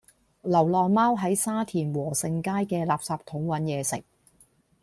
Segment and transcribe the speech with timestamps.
[0.41, 4.03] 流浪貓喺沙田禾盛街嘅垃圾桶搵野食